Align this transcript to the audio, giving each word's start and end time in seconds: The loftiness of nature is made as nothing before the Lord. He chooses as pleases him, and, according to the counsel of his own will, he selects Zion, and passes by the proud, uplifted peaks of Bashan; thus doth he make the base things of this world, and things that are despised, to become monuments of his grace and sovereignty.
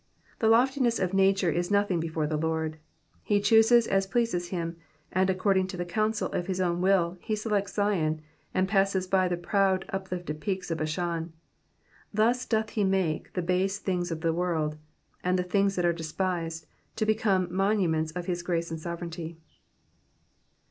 The 0.39 0.47
loftiness 0.49 0.97
of 0.97 1.13
nature 1.13 1.49
is 1.51 1.69
made 1.69 1.77
as 1.77 1.83
nothing 1.83 1.99
before 1.99 2.25
the 2.25 2.35
Lord. 2.35 2.79
He 3.21 3.39
chooses 3.39 3.85
as 3.85 4.07
pleases 4.07 4.47
him, 4.47 4.77
and, 5.11 5.29
according 5.29 5.67
to 5.67 5.77
the 5.77 5.85
counsel 5.85 6.27
of 6.31 6.47
his 6.47 6.59
own 6.59 6.81
will, 6.81 7.19
he 7.21 7.35
selects 7.35 7.75
Zion, 7.75 8.19
and 8.51 8.67
passes 8.67 9.05
by 9.05 9.27
the 9.27 9.37
proud, 9.37 9.85
uplifted 9.89 10.41
peaks 10.41 10.71
of 10.71 10.79
Bashan; 10.79 11.33
thus 12.11 12.47
doth 12.47 12.71
he 12.71 12.83
make 12.83 13.33
the 13.33 13.43
base 13.43 13.77
things 13.77 14.09
of 14.09 14.21
this 14.21 14.31
world, 14.33 14.75
and 15.23 15.37
things 15.47 15.75
that 15.75 15.85
are 15.85 15.93
despised, 15.93 16.65
to 16.95 17.05
become 17.05 17.53
monuments 17.55 18.11
of 18.13 18.25
his 18.25 18.41
grace 18.41 18.71
and 18.71 18.79
sovereignty. 18.79 19.37